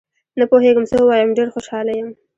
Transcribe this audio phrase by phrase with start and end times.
[0.39, 2.09] نه پوهېږم څه ووایم، ډېر خوشحال یم